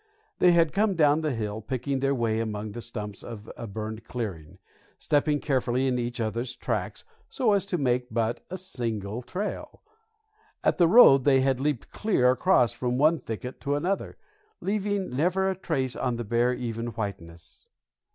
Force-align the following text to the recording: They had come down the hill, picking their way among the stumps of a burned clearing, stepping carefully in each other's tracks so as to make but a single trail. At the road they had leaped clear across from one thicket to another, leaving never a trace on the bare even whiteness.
They 0.39 0.53
had 0.53 0.73
come 0.73 0.95
down 0.95 1.21
the 1.21 1.29
hill, 1.29 1.61
picking 1.61 1.99
their 1.99 2.15
way 2.15 2.39
among 2.39 2.71
the 2.71 2.81
stumps 2.81 3.21
of 3.21 3.51
a 3.55 3.67
burned 3.67 4.03
clearing, 4.03 4.57
stepping 4.97 5.39
carefully 5.39 5.85
in 5.87 5.99
each 5.99 6.19
other's 6.19 6.55
tracks 6.55 7.05
so 7.29 7.51
as 7.53 7.67
to 7.67 7.77
make 7.77 8.07
but 8.09 8.43
a 8.49 8.57
single 8.57 9.21
trail. 9.21 9.83
At 10.63 10.79
the 10.79 10.87
road 10.87 11.23
they 11.23 11.41
had 11.41 11.59
leaped 11.59 11.91
clear 11.91 12.31
across 12.31 12.71
from 12.73 12.97
one 12.97 13.19
thicket 13.19 13.61
to 13.61 13.75
another, 13.75 14.17
leaving 14.59 15.15
never 15.15 15.47
a 15.51 15.55
trace 15.55 15.95
on 15.95 16.15
the 16.15 16.25
bare 16.25 16.51
even 16.55 16.87
whiteness. 16.87 17.69